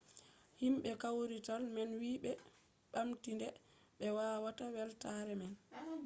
[0.61, 2.31] himɓe kawrital man wi ɓe
[2.91, 3.47] ɓamti nde
[3.97, 5.53] be waɗata weltaare man